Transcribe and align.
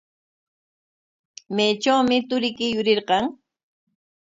¿Maytrawmi 1.55 2.17
turiyki 2.29 2.65
yurirqan? 2.75 3.23